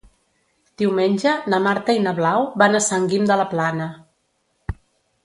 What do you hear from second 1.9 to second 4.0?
i na Blau van a Sant Guim de la Plana.